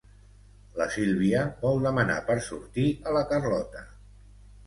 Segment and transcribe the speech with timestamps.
[0.79, 3.85] La Sílvia vol demanar per sortir a la Carlota.